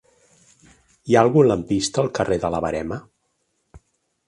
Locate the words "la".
2.55-2.65